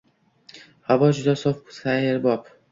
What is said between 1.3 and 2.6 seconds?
sof, sayrbop…